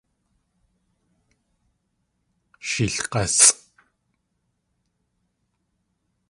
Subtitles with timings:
[2.67, 3.47] Sh eelg̲ásʼ!